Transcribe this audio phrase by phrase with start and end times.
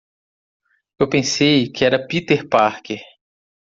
[0.99, 3.01] Eu pensei que era Peter Parker.